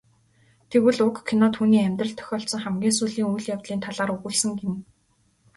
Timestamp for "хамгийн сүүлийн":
2.63-3.29